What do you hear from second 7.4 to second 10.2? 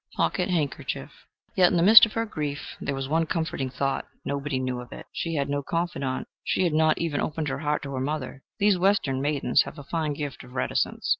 her heart to her mother: these Western maidens have a fine